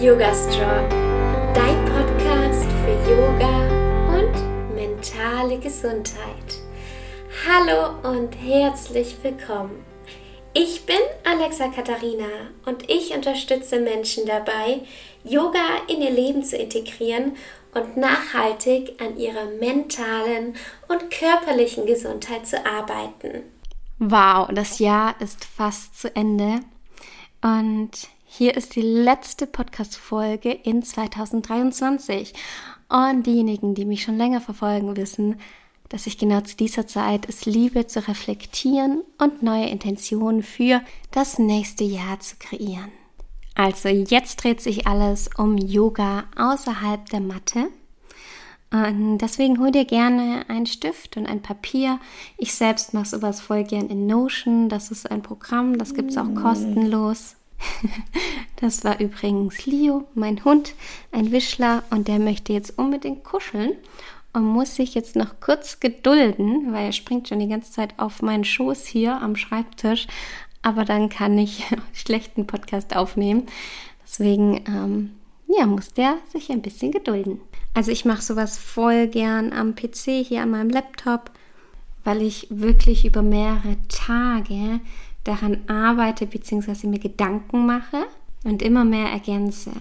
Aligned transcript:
Yoga 0.00 0.32
Strong, 0.32 0.88
dein 1.54 1.84
Podcast 1.86 2.68
für 2.84 3.10
Yoga 3.10 3.66
und 4.16 4.76
mentale 4.76 5.58
Gesundheit. 5.58 6.60
Hallo 7.44 7.98
und 8.08 8.32
herzlich 8.34 9.16
willkommen. 9.22 9.84
Ich 10.54 10.86
bin 10.86 11.00
Alexa 11.24 11.66
Katharina 11.66 12.28
und 12.64 12.88
ich 12.88 13.12
unterstütze 13.12 13.80
Menschen 13.80 14.24
dabei, 14.24 14.82
Yoga 15.24 15.66
in 15.88 16.00
ihr 16.00 16.12
Leben 16.12 16.44
zu 16.44 16.56
integrieren 16.56 17.32
und 17.74 17.96
nachhaltig 17.96 19.02
an 19.02 19.16
ihrer 19.18 19.46
mentalen 19.58 20.54
und 20.86 21.10
körperlichen 21.10 21.86
Gesundheit 21.86 22.46
zu 22.46 22.64
arbeiten. 22.64 23.42
Wow, 23.98 24.48
das 24.52 24.78
Jahr 24.78 25.20
ist 25.20 25.44
fast 25.44 26.00
zu 26.00 26.14
Ende 26.14 26.60
und 27.42 27.90
hier 28.38 28.56
ist 28.56 28.76
die 28.76 28.82
letzte 28.82 29.48
Podcast-Folge 29.48 30.52
in 30.52 30.84
2023. 30.84 32.32
Und 32.88 33.26
diejenigen, 33.26 33.74
die 33.74 33.84
mich 33.84 34.04
schon 34.04 34.16
länger 34.16 34.40
verfolgen, 34.40 34.96
wissen, 34.96 35.40
dass 35.88 36.06
ich 36.06 36.18
genau 36.18 36.42
zu 36.42 36.56
dieser 36.56 36.86
Zeit 36.86 37.28
es 37.28 37.46
liebe, 37.46 37.88
zu 37.88 38.06
reflektieren 38.06 39.02
und 39.18 39.42
neue 39.42 39.66
Intentionen 39.66 40.44
für 40.44 40.82
das 41.10 41.40
nächste 41.40 41.82
Jahr 41.82 42.20
zu 42.20 42.36
kreieren. 42.38 42.92
Also 43.56 43.88
jetzt 43.88 44.44
dreht 44.44 44.60
sich 44.60 44.86
alles 44.86 45.28
um 45.36 45.58
Yoga 45.58 46.26
außerhalb 46.36 47.08
der 47.10 47.20
Matte. 47.20 47.66
Und 48.70 49.18
deswegen 49.18 49.58
hol 49.58 49.72
dir 49.72 49.84
gerne 49.84 50.44
einen 50.48 50.66
Stift 50.66 51.16
und 51.16 51.26
ein 51.26 51.42
Papier. 51.42 51.98
Ich 52.36 52.54
selbst 52.54 52.94
mache 52.94 53.06
sowas 53.06 53.40
voll 53.40 53.64
gern 53.64 53.88
in 53.88 54.06
Notion. 54.06 54.68
Das 54.68 54.92
ist 54.92 55.10
ein 55.10 55.22
Programm, 55.22 55.76
das 55.76 55.92
gibt 55.92 56.12
es 56.12 56.18
auch 56.18 56.32
kostenlos. 56.36 57.34
Das 58.60 58.82
war 58.82 58.98
übrigens 58.98 59.66
Leo, 59.66 60.08
mein 60.14 60.44
Hund, 60.44 60.74
ein 61.12 61.30
Wischler, 61.30 61.84
und 61.90 62.08
der 62.08 62.18
möchte 62.18 62.52
jetzt 62.52 62.76
unbedingt 62.76 63.22
kuscheln 63.22 63.74
und 64.32 64.42
muss 64.42 64.74
sich 64.74 64.96
jetzt 64.96 65.14
noch 65.14 65.38
kurz 65.38 65.78
gedulden, 65.78 66.72
weil 66.72 66.86
er 66.86 66.92
springt 66.92 67.28
schon 67.28 67.38
die 67.38 67.46
ganze 67.46 67.70
Zeit 67.70 67.94
auf 67.98 68.20
meinen 68.20 68.44
Schoß 68.44 68.84
hier 68.86 69.22
am 69.22 69.36
Schreibtisch 69.36 70.08
aber 70.62 70.84
dann 70.84 71.08
kann 71.08 71.38
ich 71.38 71.64
schlechten 71.92 72.46
Podcast 72.46 72.96
aufnehmen. 72.96 73.46
Deswegen, 74.02 74.64
ähm, 74.66 75.10
ja, 75.46 75.66
muss 75.66 75.92
der 75.92 76.16
sich 76.32 76.50
ein 76.50 76.62
bisschen 76.62 76.92
gedulden. 76.92 77.40
Also 77.74 77.90
ich 77.90 78.04
mache 78.04 78.22
sowas 78.22 78.58
voll 78.58 79.06
gern 79.08 79.52
am 79.52 79.74
PC, 79.74 80.24
hier 80.26 80.42
an 80.42 80.50
meinem 80.50 80.70
Laptop, 80.70 81.30
weil 82.04 82.22
ich 82.22 82.46
wirklich 82.50 83.04
über 83.04 83.22
mehrere 83.22 83.76
Tage 83.88 84.80
daran 85.24 85.68
arbeite 85.68 86.26
bzw. 86.26 86.86
mir 86.86 86.98
Gedanken 86.98 87.66
mache 87.66 88.06
und 88.44 88.62
immer 88.62 88.84
mehr 88.84 89.08
ergänze. 89.08 89.72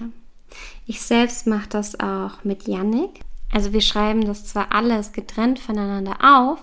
Ich 0.85 1.01
selbst 1.01 1.47
mache 1.47 1.69
das 1.69 1.99
auch 1.99 2.43
mit 2.43 2.67
Yannick. 2.67 3.21
Also 3.51 3.73
wir 3.73 3.81
schreiben 3.81 4.25
das 4.25 4.45
zwar 4.45 4.73
alles 4.73 5.13
getrennt 5.13 5.59
voneinander 5.59 6.17
auf, 6.21 6.59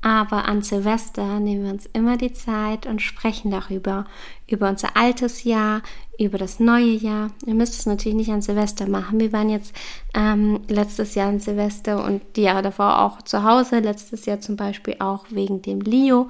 aber 0.00 0.44
an 0.46 0.62
Silvester 0.62 1.40
nehmen 1.40 1.64
wir 1.64 1.72
uns 1.72 1.86
immer 1.92 2.16
die 2.16 2.32
Zeit 2.32 2.86
und 2.86 3.02
sprechen 3.02 3.50
darüber, 3.50 4.06
über 4.46 4.68
unser 4.68 4.96
altes 4.96 5.42
Jahr, 5.42 5.82
über 6.18 6.38
das 6.38 6.60
neue 6.60 6.92
Jahr. 6.92 7.30
Ihr 7.46 7.54
müsst 7.54 7.78
es 7.80 7.86
natürlich 7.86 8.16
nicht 8.16 8.30
an 8.30 8.42
Silvester 8.42 8.88
machen. 8.88 9.18
Wir 9.18 9.32
waren 9.32 9.50
jetzt 9.50 9.74
ähm, 10.14 10.60
letztes 10.68 11.14
Jahr 11.16 11.28
an 11.28 11.40
Silvester 11.40 12.04
und 12.04 12.22
die 12.36 12.42
Jahre 12.42 12.62
davor 12.62 13.00
auch 13.00 13.22
zu 13.22 13.42
Hause. 13.42 13.80
Letztes 13.80 14.26
Jahr 14.26 14.40
zum 14.40 14.56
Beispiel 14.56 14.96
auch 15.00 15.26
wegen 15.30 15.62
dem 15.62 15.80
Leo, 15.80 16.28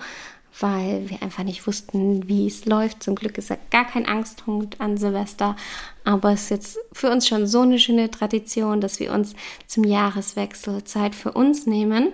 weil 0.61 1.09
wir 1.09 1.23
einfach 1.23 1.45
nicht 1.45 1.67
wussten, 1.67 2.29
wie 2.29 2.47
es 2.47 2.65
läuft. 2.65 3.03
Zum 3.03 3.15
Glück 3.15 3.39
ist 3.39 3.51
er 3.51 3.59
gar 3.71 3.85
kein 3.85 4.07
Angsthund 4.07 4.81
an 4.81 4.97
Silvester. 4.97 5.57
Aber 6.05 6.33
es 6.33 6.45
ist 6.45 6.51
jetzt 6.51 6.79
für 6.93 7.11
uns 7.11 7.29
schon 7.29 7.47
so 7.47 7.61
eine 7.61 7.79
schöne 7.79 8.11
Tradition, 8.11 8.81
dass 8.81 9.01
wir 9.01 9.13
uns 9.13 9.35
zum 9.67 9.85
Jahreswechsel 9.85 10.85
Zeit 10.85 11.15
für 11.15 11.33
uns 11.33 11.67
nehmen 11.67 12.13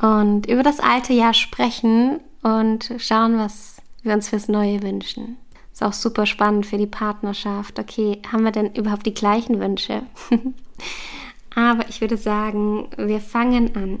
und 0.00 0.46
über 0.46 0.62
das 0.62 0.80
alte 0.80 1.12
Jahr 1.12 1.34
sprechen 1.34 2.20
und 2.42 2.94
schauen, 2.98 3.38
was 3.38 3.76
wir 4.02 4.14
uns 4.14 4.28
fürs 4.28 4.48
Neue 4.48 4.82
wünschen. 4.82 5.36
Ist 5.72 5.82
auch 5.82 5.92
super 5.92 6.24
spannend 6.24 6.64
für 6.64 6.78
die 6.78 6.86
Partnerschaft. 6.86 7.78
Okay, 7.78 8.22
haben 8.32 8.44
wir 8.44 8.52
denn 8.52 8.74
überhaupt 8.74 9.04
die 9.04 9.14
gleichen 9.14 9.60
Wünsche? 9.60 10.02
Aber 11.54 11.88
ich 11.88 12.00
würde 12.00 12.16
sagen, 12.16 12.88
wir 12.96 13.20
fangen 13.20 13.74
an. 13.76 13.98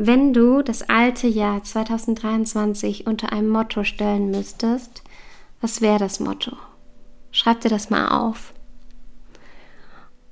Wenn 0.00 0.32
du 0.32 0.62
das 0.62 0.88
alte 0.88 1.26
Jahr 1.26 1.64
2023 1.64 3.08
unter 3.08 3.32
einem 3.32 3.48
Motto 3.48 3.82
stellen 3.82 4.30
müsstest, 4.30 5.02
was 5.60 5.80
wäre 5.80 5.98
das 5.98 6.20
Motto? 6.20 6.56
Schreib 7.32 7.62
dir 7.62 7.68
das 7.68 7.90
mal 7.90 8.06
auf. 8.06 8.54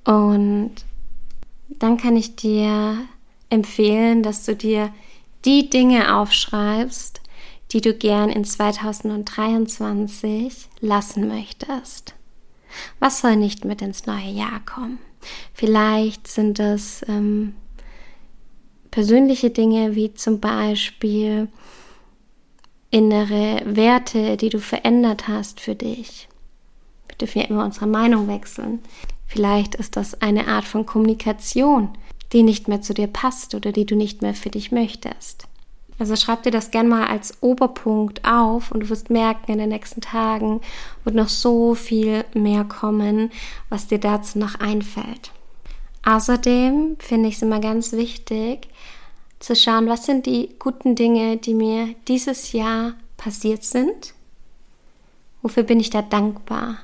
Und 0.04 0.70
dann 1.68 1.96
kann 1.96 2.16
ich 2.16 2.36
dir 2.36 2.96
empfehlen, 3.50 4.22
dass 4.22 4.44
du 4.44 4.54
dir 4.54 4.94
die 5.44 5.68
Dinge 5.68 6.14
aufschreibst, 6.14 7.20
die 7.72 7.80
du 7.80 7.92
gern 7.92 8.30
in 8.30 8.44
2023 8.44 10.68
lassen 10.78 11.26
möchtest. 11.26 12.14
Was 13.00 13.20
soll 13.20 13.34
nicht 13.34 13.64
mit 13.64 13.82
ins 13.82 14.06
neue 14.06 14.30
Jahr 14.30 14.60
kommen? 14.64 15.00
Vielleicht 15.52 16.28
sind 16.28 16.60
es 16.60 17.04
ähm, 17.08 17.56
persönliche 18.96 19.50
Dinge 19.50 19.94
wie 19.94 20.14
zum 20.14 20.40
Beispiel 20.40 21.48
innere 22.88 23.60
Werte, 23.66 24.38
die 24.38 24.48
du 24.48 24.58
verändert 24.58 25.28
hast 25.28 25.60
für 25.60 25.74
dich. 25.74 26.28
Wir 27.06 27.16
dürfen 27.18 27.42
ja 27.42 27.44
immer 27.48 27.66
unsere 27.66 27.86
Meinung 27.86 28.26
wechseln. 28.26 28.78
Vielleicht 29.26 29.74
ist 29.74 29.98
das 29.98 30.22
eine 30.22 30.48
Art 30.48 30.64
von 30.64 30.86
Kommunikation, 30.86 31.90
die 32.32 32.42
nicht 32.42 32.68
mehr 32.68 32.80
zu 32.80 32.94
dir 32.94 33.06
passt 33.06 33.54
oder 33.54 33.70
die 33.70 33.84
du 33.84 33.96
nicht 33.96 34.22
mehr 34.22 34.32
für 34.32 34.48
dich 34.48 34.72
möchtest. 34.72 35.46
Also 35.98 36.16
schreib 36.16 36.44
dir 36.44 36.50
das 36.50 36.70
gern 36.70 36.88
mal 36.88 37.06
als 37.06 37.42
Oberpunkt 37.42 38.26
auf 38.26 38.70
und 38.72 38.80
du 38.80 38.88
wirst 38.88 39.10
merken, 39.10 39.52
in 39.52 39.58
den 39.58 39.68
nächsten 39.68 40.00
Tagen 40.00 40.62
wird 41.04 41.16
noch 41.16 41.28
so 41.28 41.74
viel 41.74 42.24
mehr 42.32 42.64
kommen, 42.64 43.30
was 43.68 43.88
dir 43.88 43.98
dazu 43.98 44.38
noch 44.38 44.58
einfällt. 44.58 45.32
Außerdem 46.02 46.96
finde 46.98 47.28
ich 47.28 47.34
es 47.34 47.42
immer 47.42 47.60
ganz 47.60 47.92
wichtig, 47.92 48.68
zu 49.38 49.54
schauen, 49.54 49.88
was 49.88 50.06
sind 50.06 50.26
die 50.26 50.54
guten 50.58 50.94
Dinge, 50.94 51.36
die 51.36 51.54
mir 51.54 51.94
dieses 52.08 52.52
Jahr 52.52 52.94
passiert 53.16 53.64
sind. 53.64 54.14
Wofür 55.42 55.62
bin 55.62 55.80
ich 55.80 55.90
da 55.90 56.02
dankbar? 56.02 56.78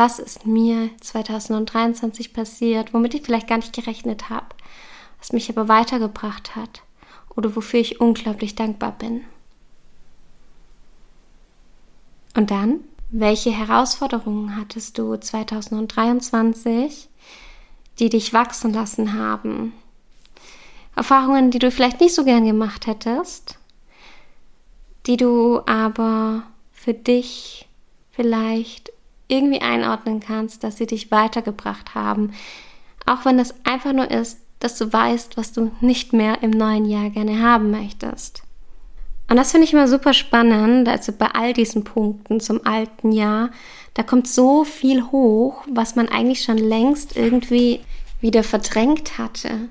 was 0.00 0.18
ist 0.18 0.46
mir 0.46 0.88
2023 1.02 2.32
passiert, 2.32 2.94
womit 2.94 3.12
ich 3.12 3.20
vielleicht 3.20 3.48
gar 3.48 3.58
nicht 3.58 3.74
gerechnet 3.74 4.30
habe, 4.30 4.46
was 5.18 5.34
mich 5.34 5.50
aber 5.50 5.68
weitergebracht 5.68 6.56
hat 6.56 6.80
oder 7.36 7.54
wofür 7.54 7.80
ich 7.80 8.00
unglaublich 8.00 8.54
dankbar 8.54 8.92
bin. 8.92 9.24
Und 12.34 12.50
dann, 12.50 12.80
welche 13.10 13.50
Herausforderungen 13.50 14.56
hattest 14.56 14.96
du 14.96 15.16
2023, 15.16 17.10
die 17.98 18.08
dich 18.08 18.32
wachsen 18.32 18.72
lassen 18.72 19.12
haben? 19.12 19.74
Erfahrungen, 21.00 21.50
die 21.50 21.58
du 21.58 21.70
vielleicht 21.70 22.02
nicht 22.02 22.14
so 22.14 22.24
gern 22.24 22.44
gemacht 22.44 22.86
hättest, 22.86 23.58
die 25.06 25.16
du 25.16 25.62
aber 25.64 26.42
für 26.72 26.92
dich 26.92 27.66
vielleicht 28.10 28.92
irgendwie 29.26 29.62
einordnen 29.62 30.20
kannst, 30.20 30.62
dass 30.62 30.76
sie 30.76 30.86
dich 30.86 31.10
weitergebracht 31.10 31.94
haben. 31.94 32.34
Auch 33.06 33.24
wenn 33.24 33.38
es 33.38 33.54
einfach 33.64 33.94
nur 33.94 34.10
ist, 34.10 34.40
dass 34.58 34.76
du 34.76 34.92
weißt, 34.92 35.38
was 35.38 35.52
du 35.52 35.70
nicht 35.80 36.12
mehr 36.12 36.42
im 36.42 36.50
neuen 36.50 36.84
Jahr 36.84 37.08
gerne 37.08 37.42
haben 37.42 37.70
möchtest. 37.70 38.42
Und 39.30 39.36
das 39.36 39.52
finde 39.52 39.66
ich 39.66 39.72
immer 39.72 39.88
super 39.88 40.12
spannend, 40.12 40.86
also 40.86 41.12
bei 41.12 41.28
all 41.28 41.54
diesen 41.54 41.82
Punkten 41.82 42.40
zum 42.40 42.66
alten 42.66 43.12
Jahr, 43.12 43.52
da 43.94 44.02
kommt 44.02 44.28
so 44.28 44.64
viel 44.64 45.04
hoch, 45.04 45.64
was 45.66 45.96
man 45.96 46.10
eigentlich 46.10 46.44
schon 46.44 46.58
längst 46.58 47.16
irgendwie 47.16 47.80
wieder 48.20 48.42
verdrängt 48.42 49.16
hatte. 49.16 49.70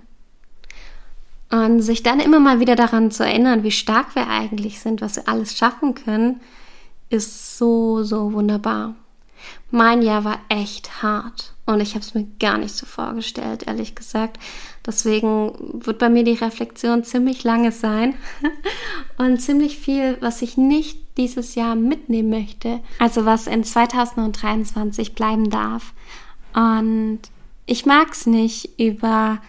Und 1.52 1.82
sich 1.82 2.04
dann 2.04 2.20
immer 2.20 2.40
mal 2.40 2.60
wieder 2.60 2.76
daran 2.76 3.10
zu 3.10 3.26
erinnern, 3.26 3.64
wie 3.64 3.72
stark 3.72 4.16
wir 4.16 4.28
eigentlich 4.28 4.80
sind, 4.80 5.02
was 5.02 5.16
wir 5.16 5.28
alles 5.28 5.58
schaffen 5.58 5.96
können, 5.96 6.42
ist 7.10 7.58
so, 7.58 8.04
so 8.04 8.34
wunderbar. 8.34 8.96
Mein 9.72 10.02
Jahr 10.02 10.24
war 10.24 10.40
echt 10.50 11.02
hart 11.02 11.54
und 11.66 11.80
ich 11.80 11.96
habe 11.96 12.02
es 12.02 12.14
mir 12.14 12.28
gar 12.40 12.58
nicht 12.58 12.76
so 12.76 12.86
vorgestellt, 12.86 13.68
ehrlich 13.68 13.96
gesagt. 13.96 14.38
Deswegen 14.86 15.54
wird 15.86 16.00
bei 16.00 16.10
mir 16.10 16.24
die 16.24 16.34
Reflexion 16.34 17.04
ziemlich 17.04 17.44
lange 17.44 17.72
sein 17.72 18.16
und 19.18 19.40
ziemlich 19.40 19.78
viel, 19.78 20.18
was 20.20 20.42
ich 20.42 20.58
nicht 20.58 21.00
dieses 21.18 21.56
Jahr 21.56 21.76
mitnehmen 21.76 22.30
möchte. 22.30 22.80
Also 22.98 23.26
was 23.26 23.48
in 23.48 23.64
2023 23.64 25.14
bleiben 25.14 25.50
darf. 25.50 25.94
Und 26.54 27.20
ich 27.66 27.86
mag 27.86 28.14
es 28.14 28.26
nicht 28.26 28.80
über 28.80 29.40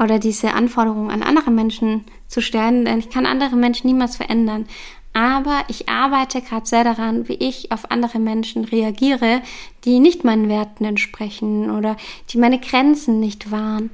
oder 0.00 0.18
diese 0.18 0.54
Anforderungen 0.54 1.10
an 1.10 1.22
andere 1.22 1.50
Menschen 1.50 2.04
zu 2.26 2.40
stellen, 2.40 2.84
denn 2.84 2.98
ich 2.98 3.10
kann 3.10 3.26
andere 3.26 3.56
Menschen 3.56 3.86
niemals 3.86 4.16
verändern. 4.16 4.66
Aber 5.12 5.64
ich 5.68 5.88
arbeite 5.88 6.40
gerade 6.40 6.66
sehr 6.66 6.84
daran, 6.84 7.28
wie 7.28 7.34
ich 7.34 7.72
auf 7.72 7.90
andere 7.90 8.18
Menschen 8.18 8.64
reagiere, 8.64 9.42
die 9.84 9.98
nicht 9.98 10.24
meinen 10.24 10.48
Werten 10.48 10.84
entsprechen 10.84 11.70
oder 11.70 11.96
die 12.30 12.38
meine 12.38 12.60
Grenzen 12.60 13.18
nicht 13.20 13.50
wahren. 13.50 13.90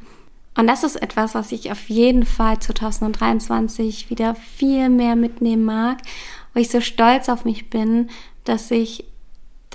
Und 0.56 0.66
das 0.66 0.84
ist 0.84 0.96
etwas, 0.96 1.34
was 1.34 1.52
ich 1.52 1.70
auf 1.72 1.88
jeden 1.88 2.24
Fall 2.24 2.58
2023 2.58 4.10
wieder 4.10 4.34
viel 4.34 4.88
mehr 4.88 5.16
mitnehmen 5.16 5.64
mag, 5.64 5.98
wo 6.54 6.60
ich 6.60 6.70
so 6.70 6.80
stolz 6.80 7.28
auf 7.28 7.44
mich 7.44 7.68
bin, 7.68 8.08
dass 8.44 8.70
ich 8.70 9.04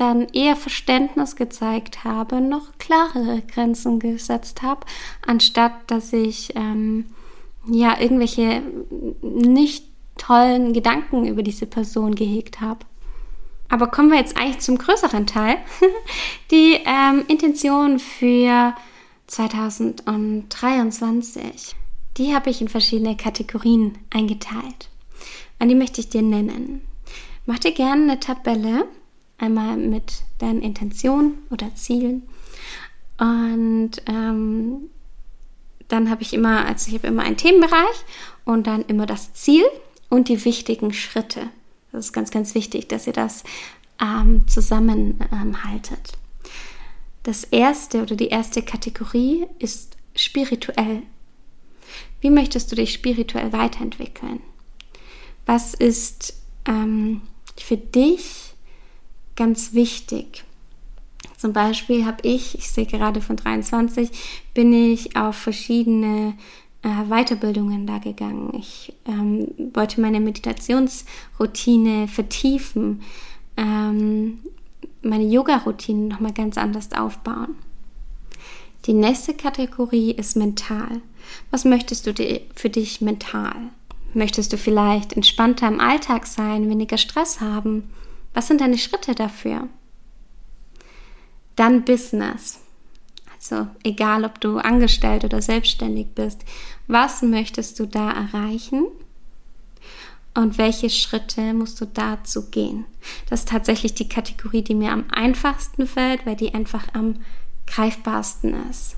dann 0.02 0.28
eher 0.30 0.56
Verständnis 0.56 1.36
gezeigt 1.36 2.04
habe, 2.04 2.42
noch 2.42 2.76
klarere 2.80 3.44
Grenzen 3.44 4.00
gesetzt 4.00 4.64
habe, 4.64 4.88
anstatt 5.26 5.74
dass 5.88 6.12
ich 6.12 6.56
ähm, 6.56 7.06
ja 7.68 8.00
irgendwelche 8.00 8.64
nicht 9.22 9.86
tollen 10.18 10.74
Gedanken 10.74 11.28
über 11.28 11.44
diese 11.44 11.68
Person 11.68 12.16
gehegt 12.16 12.62
habe. 12.62 12.80
Aber 13.70 13.86
kommen 13.88 14.10
wir 14.10 14.18
jetzt 14.18 14.38
eigentlich 14.38 14.58
zum 14.60 14.80
größeren 14.80 15.28
Teil. 15.28 15.58
Die 16.52 16.80
ähm, 16.84 17.24
Intention 17.28 18.00
für 18.00 18.74
2023. 19.28 21.76
Die 22.18 22.34
habe 22.34 22.50
ich 22.50 22.60
in 22.60 22.70
verschiedene 22.70 23.16
Kategorien 23.16 24.00
eingeteilt. 24.10 24.90
Und 25.60 25.70
die 25.70 25.76
möchte 25.76 26.02
ich 26.02 26.10
dir 26.10 26.24
nennen. 26.24 26.82
Mach 27.46 27.60
dir 27.60 27.72
gerne 27.72 28.02
eine 28.04 28.20
Tabelle, 28.20 28.88
einmal 29.42 29.78
mit 29.78 30.24
deinen 30.40 30.62
Intentionen 30.62 31.40
oder 31.50 31.74
Zielen. 31.76 32.24
Und 33.18 33.92
ähm, 34.08 34.90
dann 35.88 36.10
habe 36.10 36.22
ich 36.22 36.34
immer, 36.34 36.66
also 36.66 36.88
ich 36.88 36.96
habe 36.96 37.08
immer 37.08 37.24
einen 37.24 37.38
Themenbereich 37.38 38.06
und 38.46 38.68
dann 38.68 38.84
immer 38.84 39.06
das 39.06 39.34
Ziel 39.34 39.66
und 40.10 40.30
die 40.30 40.44
wichtigen 40.46 40.94
Schritte. 40.94 41.50
Das 41.92 42.06
ist 42.06 42.14
ganz, 42.14 42.32
ganz 42.32 42.56
wichtig, 42.56 42.88
dass 42.88 43.08
ihr 43.08 43.14
das 43.14 43.44
ähm, 44.02 44.48
zusammenhaltet. 44.48 46.14
Das 47.24 47.44
erste 47.44 48.02
oder 48.02 48.16
die 48.16 48.30
erste 48.30 48.62
Kategorie 48.62 49.46
ist 49.60 49.98
spirituell. 50.16 51.04
Wie 52.20 52.30
möchtest 52.30 52.72
du 52.72 52.76
dich 52.76 52.94
spirituell 52.94 53.52
weiterentwickeln? 53.54 54.42
Was 55.46 55.74
ist 55.74 56.36
ähm, 56.66 57.22
für 57.58 57.78
dich 57.78 58.51
ganz 59.36 59.74
wichtig? 59.74 60.44
Zum 61.38 61.54
Beispiel 61.54 62.06
habe 62.06 62.20
ich, 62.22 62.58
ich 62.58 62.70
sehe 62.70 62.86
gerade 62.86 63.22
von 63.22 63.36
23, 63.36 64.12
bin 64.54 64.74
ich 64.74 65.16
auf 65.16 65.36
verschiedene 65.36 66.36
äh, 66.84 67.10
Weiterbildungen 67.10 67.88
da 67.88 67.98
gegangen. 67.98 68.54
Ich 68.58 68.94
ähm, 69.06 69.48
wollte 69.74 70.02
meine 70.02 70.20
Meditationsroutine 70.20 72.08
vertiefen. 72.08 73.02
Ähm, 73.58 74.40
meine 75.02 75.26
Yoga-Routine 75.26 76.08
nochmal 76.08 76.34
ganz 76.34 76.58
anders 76.58 76.92
aufbauen. 76.94 77.56
Die 78.86 78.94
nächste 78.94 79.34
Kategorie 79.34 80.12
ist 80.12 80.36
mental. 80.36 81.02
Was 81.52 81.66
möchtest 81.66 82.08
du 82.08 82.14
für 82.56 82.70
dich 82.70 83.02
mental? 83.02 83.56
Möchtest 84.14 84.52
du 84.54 84.58
vielleicht 84.58 85.14
entspannter 85.14 85.68
im 85.68 85.80
Alltag 85.80 86.28
sein, 86.28 86.70
weniger 86.70 86.98
Stress 86.98 87.42
haben? 87.42 87.90
Was 88.34 88.48
sind 88.48 88.62
deine 88.62 88.78
Schritte 88.78 89.16
dafür? 89.16 89.68
Dann 91.56 91.84
Business. 91.84 92.60
Also 93.36 93.68
egal, 93.84 94.24
ob 94.24 94.40
du 94.40 94.58
angestellt 94.58 95.24
oder 95.24 95.42
selbstständig 95.42 96.08
bist, 96.16 96.46
was 96.88 97.22
möchtest 97.22 97.80
du 97.80 97.86
da 97.86 98.12
erreichen? 98.12 98.86
und 100.34 100.58
welche 100.58 100.90
Schritte 100.90 101.54
musst 101.54 101.82
du 101.82 101.86
dazu 101.86 102.50
gehen. 102.50 102.86
Das 103.30 103.42
ist 103.42 103.50
tatsächlich 103.50 103.94
die 103.94 104.08
Kategorie, 104.08 104.62
die 104.62 104.76
mir 104.76 104.92
am 104.92 105.06
einfachsten 105.12 105.88
fällt, 105.88 106.26
weil 106.26 106.36
die 106.36 106.54
einfach 106.54 106.88
am 106.94 107.18
greifbarsten 107.68 108.70
ist. 108.70 108.96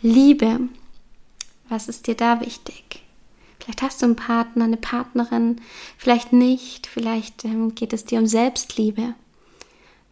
Liebe. 0.00 0.60
Was 1.68 1.88
ist 1.88 2.06
dir 2.06 2.14
da 2.14 2.40
wichtig? 2.40 3.02
Vielleicht 3.68 3.82
hast 3.82 4.00
du 4.00 4.06
einen 4.06 4.16
Partner, 4.16 4.64
eine 4.64 4.78
Partnerin, 4.78 5.60
vielleicht 5.98 6.32
nicht, 6.32 6.86
vielleicht 6.86 7.44
ähm, 7.44 7.74
geht 7.74 7.92
es 7.92 8.06
dir 8.06 8.18
um 8.18 8.26
Selbstliebe. 8.26 9.14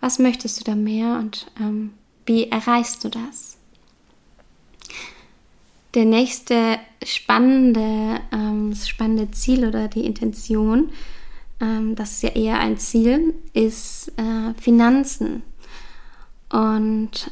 Was 0.02 0.18
möchtest 0.18 0.60
du 0.60 0.64
da 0.64 0.74
mehr 0.74 1.18
und 1.18 1.46
ähm, 1.58 1.94
wie 2.26 2.50
erreichst 2.50 3.02
du 3.02 3.08
das? 3.08 3.56
der 5.94 6.04
nächste 6.04 6.78
spannende, 7.02 8.20
ähm, 8.30 8.74
spannende 8.74 9.30
Ziel 9.30 9.66
oder 9.66 9.88
die 9.88 10.04
Intention, 10.04 10.90
ähm, 11.58 11.94
das 11.94 12.12
ist 12.12 12.22
ja 12.22 12.28
eher 12.30 12.58
ein 12.60 12.76
Ziel, 12.76 13.32
ist 13.54 14.12
äh, 14.18 14.52
Finanzen. 14.60 15.42
Und 16.50 17.30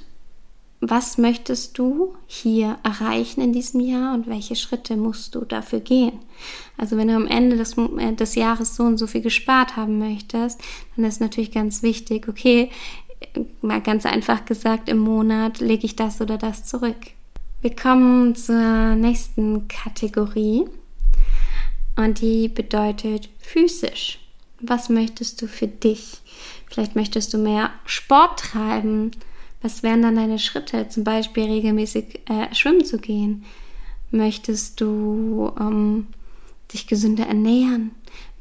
was 0.90 1.18
möchtest 1.18 1.78
du 1.78 2.14
hier 2.26 2.78
erreichen 2.82 3.40
in 3.40 3.52
diesem 3.52 3.80
Jahr 3.80 4.14
und 4.14 4.26
welche 4.26 4.56
Schritte 4.56 4.96
musst 4.96 5.34
du 5.34 5.44
dafür 5.44 5.80
gehen? 5.80 6.18
Also 6.76 6.96
wenn 6.96 7.08
du 7.08 7.14
am 7.14 7.26
Ende 7.26 7.56
des, 7.56 7.76
äh, 7.78 8.12
des 8.12 8.34
Jahres 8.34 8.76
so 8.76 8.84
und 8.84 8.98
so 8.98 9.06
viel 9.06 9.22
gespart 9.22 9.76
haben 9.76 9.98
möchtest, 9.98 10.60
dann 10.96 11.04
ist 11.04 11.20
natürlich 11.20 11.52
ganz 11.52 11.82
wichtig, 11.82 12.28
okay, 12.28 12.70
mal 13.62 13.80
ganz 13.80 14.06
einfach 14.06 14.44
gesagt, 14.44 14.88
im 14.88 14.98
Monat 14.98 15.60
lege 15.60 15.86
ich 15.86 15.96
das 15.96 16.20
oder 16.20 16.38
das 16.38 16.64
zurück. 16.64 16.96
Wir 17.60 17.74
kommen 17.74 18.34
zur 18.34 18.94
nächsten 18.94 19.68
Kategorie 19.68 20.64
und 21.96 22.20
die 22.20 22.48
bedeutet 22.48 23.30
physisch. 23.38 24.18
Was 24.60 24.88
möchtest 24.88 25.40
du 25.40 25.46
für 25.46 25.68
dich? 25.68 26.20
Vielleicht 26.66 26.96
möchtest 26.96 27.32
du 27.32 27.38
mehr 27.38 27.70
Sport 27.86 28.38
treiben. 28.40 29.12
Was 29.64 29.82
wären 29.82 30.02
dann 30.02 30.16
deine 30.16 30.38
Schritte? 30.38 30.90
Zum 30.90 31.04
Beispiel 31.04 31.44
regelmäßig 31.44 32.20
äh, 32.28 32.54
schwimmen 32.54 32.84
zu 32.84 32.98
gehen. 32.98 33.46
Möchtest 34.10 34.78
du 34.78 35.54
ähm, 35.58 36.08
dich 36.70 36.86
gesünder 36.86 37.26
ernähren? 37.26 37.92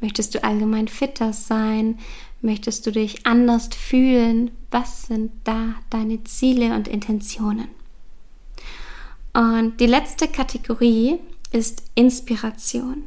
Möchtest 0.01 0.35
du 0.35 0.43
allgemein 0.43 0.89
fitter 0.89 1.31
sein? 1.31 1.97
Möchtest 2.41 2.85
du 2.85 2.91
dich 2.91 3.25
anders 3.25 3.69
fühlen? 3.73 4.51
Was 4.69 5.03
sind 5.03 5.31
da 5.45 5.75
deine 5.89 6.25
Ziele 6.25 6.75
und 6.75 6.89
Intentionen? 6.89 7.69
Und 9.33 9.79
die 9.79 9.85
letzte 9.85 10.27
Kategorie 10.27 11.19
ist 11.53 11.83
Inspiration. 11.95 13.05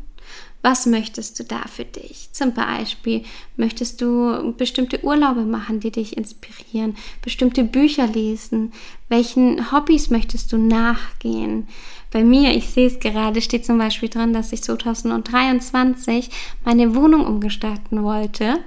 Was 0.67 0.85
möchtest 0.85 1.39
du 1.39 1.45
da 1.45 1.61
für 1.69 1.85
dich? 1.85 2.31
Zum 2.33 2.53
Beispiel 2.53 3.23
möchtest 3.57 4.01
du 4.01 4.53
bestimmte 4.57 5.05
Urlaube 5.05 5.43
machen, 5.43 5.79
die 5.79 5.93
dich 5.93 6.17
inspirieren, 6.17 6.97
bestimmte 7.23 7.63
Bücher 7.63 8.09
lesen, 8.09 8.73
welchen 9.09 9.71
Hobbys 9.71 10.11
möchtest 10.11 10.53
du 10.53 10.59
nachgehen? 10.59 11.69
Bei 12.11 12.25
mir, 12.25 12.53
ich 12.53 12.69
sehe 12.69 12.89
es 12.89 12.99
gerade, 12.99 13.43
steht 13.43 13.65
zum 13.65 13.79
Beispiel 13.79 14.09
drin, 14.09 14.33
dass 14.33 14.53
ich 14.53 14.65
2023 14.65 16.31
meine 16.65 16.97
Wohnung 16.97 17.25
umgestalten 17.25 18.03
wollte 18.03 18.59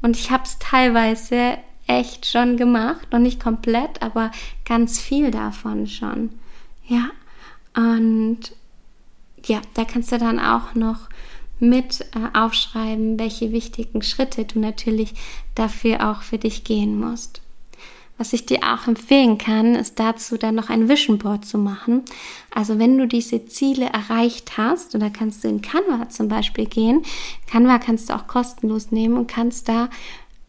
und 0.00 0.16
ich 0.16 0.30
habe 0.30 0.44
es 0.44 0.60
teilweise 0.60 1.58
echt 1.88 2.26
schon 2.26 2.56
gemacht, 2.56 3.08
noch 3.10 3.18
nicht 3.18 3.42
komplett, 3.42 4.00
aber 4.00 4.30
ganz 4.64 5.00
viel 5.00 5.32
davon 5.32 5.88
schon. 5.88 6.30
Ja, 6.86 7.10
und 7.74 8.52
ja, 9.44 9.60
da 9.74 9.84
kannst 9.84 10.12
du 10.12 10.18
dann 10.18 10.38
auch 10.38 10.76
noch 10.76 11.08
mit 11.60 12.00
äh, 12.00 12.38
aufschreiben, 12.38 13.18
welche 13.18 13.52
wichtigen 13.52 14.02
Schritte 14.02 14.44
du 14.44 14.58
natürlich 14.58 15.14
dafür 15.54 16.10
auch 16.10 16.22
für 16.22 16.38
dich 16.38 16.64
gehen 16.64 16.98
musst. 16.98 17.40
Was 18.18 18.32
ich 18.32 18.46
dir 18.46 18.58
auch 18.64 18.88
empfehlen 18.88 19.38
kann, 19.38 19.76
ist 19.76 20.00
dazu 20.00 20.36
dann 20.36 20.56
noch 20.56 20.70
ein 20.70 20.88
Vision 20.88 21.18
Board 21.18 21.44
zu 21.44 21.56
machen. 21.56 22.02
Also 22.52 22.80
wenn 22.80 22.98
du 22.98 23.06
diese 23.06 23.46
Ziele 23.46 23.86
erreicht 23.86 24.58
hast, 24.58 24.94
und 24.94 25.00
da 25.00 25.08
kannst 25.08 25.44
du 25.44 25.48
in 25.48 25.62
Canva 25.62 26.08
zum 26.08 26.26
Beispiel 26.26 26.66
gehen, 26.66 27.02
Canva 27.46 27.78
kannst 27.78 28.10
du 28.10 28.14
auch 28.14 28.26
kostenlos 28.26 28.90
nehmen 28.90 29.16
und 29.16 29.28
kannst 29.28 29.68
da 29.68 29.88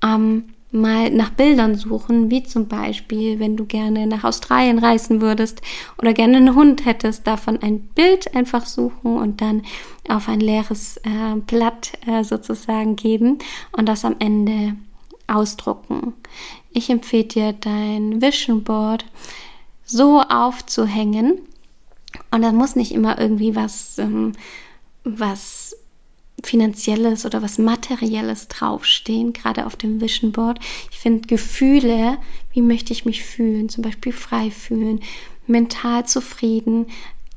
ähm, 0.03 0.45
mal 0.71 1.09
nach 1.09 1.31
Bildern 1.31 1.75
suchen, 1.75 2.29
wie 2.29 2.43
zum 2.43 2.67
Beispiel, 2.67 3.39
wenn 3.39 3.57
du 3.57 3.65
gerne 3.65 4.05
nach 4.05 4.23
Australien 4.23 4.77
reisen 4.79 5.21
würdest 5.21 5.61
oder 5.97 6.13
gerne 6.13 6.37
einen 6.37 6.55
Hund 6.55 6.85
hättest, 6.85 7.25
davon 7.25 7.61
ein 7.61 7.79
Bild 7.79 8.35
einfach 8.35 8.65
suchen 8.65 9.17
und 9.17 9.41
dann 9.41 9.63
auf 10.07 10.29
ein 10.29 10.39
leeres 10.39 10.97
äh, 10.97 11.35
Blatt 11.47 11.93
äh, 12.05 12.23
sozusagen 12.23 12.95
geben 12.95 13.39
und 13.71 13.87
das 13.87 14.05
am 14.05 14.15
Ende 14.19 14.75
ausdrucken. 15.27 16.13
Ich 16.71 16.89
empfehle 16.89 17.23
dir 17.23 17.53
dein 17.53 18.21
Vision 18.21 18.63
Board 18.63 19.05
so 19.85 20.21
aufzuhängen 20.21 21.39
und 22.31 22.41
da 22.43 22.51
muss 22.51 22.75
nicht 22.75 22.91
immer 22.91 23.19
irgendwie 23.19 23.55
was, 23.55 23.97
ähm, 23.97 24.33
was 25.03 25.75
Finanzielles 26.43 27.25
oder 27.25 27.41
was 27.41 27.57
Materielles 27.57 28.47
draufstehen, 28.47 29.33
gerade 29.33 29.65
auf 29.65 29.75
dem 29.75 30.01
Vision 30.01 30.31
Board. 30.31 30.59
Ich 30.91 30.99
finde 30.99 31.27
Gefühle, 31.27 32.17
wie 32.53 32.61
möchte 32.61 32.93
ich 32.93 33.05
mich 33.05 33.23
fühlen, 33.23 33.69
zum 33.69 33.83
Beispiel 33.83 34.13
frei 34.13 34.51
fühlen, 34.51 35.01
mental 35.47 36.05
zufrieden, 36.05 36.87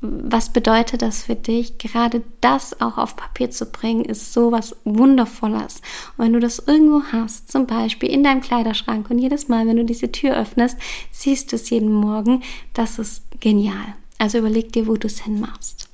was 0.02 0.52
bedeutet 0.52 1.00
das 1.00 1.23
für 1.23 1.37
dich? 1.37 1.78
Gerade 1.78 2.23
das 2.40 2.80
auch 2.80 2.99
auf 2.99 3.14
Papier 3.14 3.50
zu 3.50 3.66
bringen, 3.66 4.04
ist 4.04 4.32
so 4.32 4.50
was 4.50 4.75
Wundervolles. 4.85 5.80
Und 6.16 6.25
wenn 6.25 6.32
du 6.32 6.40
das 6.40 6.59
irgendwo 6.59 7.04
hast, 7.12 7.52
zum 7.52 7.68
Beispiel 7.68 8.11
in 8.11 8.25
deinem 8.25 8.40
Kleiderschrank 8.40 9.09
und 9.11 9.21
jedes 9.21 9.47
Mal, 9.47 9.66
wenn 9.66 9.76
du 9.76 9.85
diese 9.85 10.11
Tür 10.11 10.37
öffnest, 10.37 10.76
siehst 11.12 11.52
du 11.52 11.56
es 11.56 11.71
jeden 11.71 11.92
Morgen, 11.92 12.42
das 12.75 12.99
ist 12.99 13.23
genial. 13.40 13.94
Also 14.18 14.38
überleg 14.38 14.73
dir, 14.73 14.88
wo 14.88 14.97
du 14.97 15.06
es 15.06 15.23
hinmachst. 15.23 15.88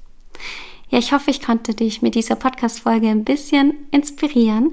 Ja, 0.90 0.98
ich 0.98 1.12
hoffe, 1.12 1.30
ich 1.30 1.42
konnte 1.42 1.74
dich 1.74 2.00
mit 2.00 2.14
dieser 2.14 2.36
Podcast-Folge 2.36 3.08
ein 3.08 3.24
bisschen 3.24 3.74
inspirieren 3.90 4.72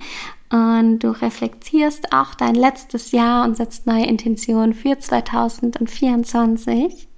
und 0.50 1.00
du 1.00 1.10
reflektierst 1.10 2.14
auch 2.14 2.36
dein 2.36 2.56
letztes 2.56 3.12
Jahr 3.12 3.46
und 3.46 3.58
setzt 3.58 3.86
neue 3.86 4.06
Intentionen 4.06 4.74
für 4.74 4.98
2024. 4.98 7.10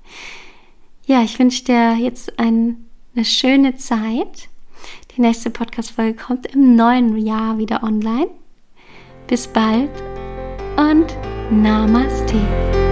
Ja, 1.06 1.22
ich 1.22 1.38
wünsche 1.38 1.64
dir 1.64 1.96
jetzt 1.96 2.40
ein, 2.40 2.88
eine 3.16 3.26
schöne 3.26 3.78
Zeit. 3.78 4.50
Die 5.16 5.22
nächste 5.22 5.52
Podcast-Folge 5.52 6.16
kommt 6.16 6.48
im 6.48 6.76
neuen 6.76 7.18
Jahr 7.18 7.60
wieder 7.60 7.84
online. 7.84 8.30
Bis 9.28 9.48
bald 9.48 9.92
und 10.78 11.16
Namaste. 11.52 12.87